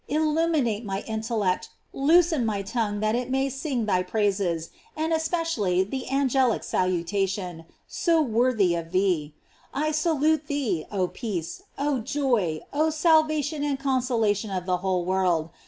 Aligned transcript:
illuminate 0.07 0.83
my 0.83 1.01
intellect, 1.01 1.69
loos 1.93 2.33
en 2.33 2.43
my 2.43 2.63
tongue 2.63 3.01
that 3.01 3.13
it 3.13 3.29
may 3.29 3.47
sing 3.47 3.85
thy 3.85 4.01
praises, 4.01 4.71
and 4.97 5.13
especially 5.13 5.83
the 5.83 6.09
Angelic 6.09 6.63
Salutation, 6.63 7.65
so 7.87 8.19
worthy 8.19 8.73
of 8.73 8.93
thee. 8.93 9.35
I 9.75 9.91
salute 9.91 10.47
thee, 10.47 10.87
oh 10.91 11.09
peace! 11.09 11.61
oh 11.77 11.99
joy! 11.99 12.61
oh 12.73 12.89
salva 12.89 13.43
tion 13.43 13.63
and 13.63 13.77
consolation 13.79 14.49
of 14.49 14.65
the 14.65 14.77
whole 14.77 15.05
world! 15.05 15.51